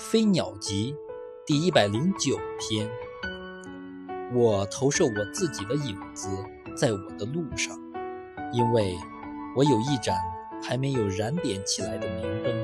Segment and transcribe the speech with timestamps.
[0.00, 0.96] 飞鸟集
[1.44, 2.90] 第一百零九篇。
[4.32, 6.26] 我投射我自己的影子
[6.74, 7.78] 在我的路上
[8.50, 8.96] 因为
[9.54, 10.16] 我有一盏
[10.62, 12.59] 还没有燃点起来的明灯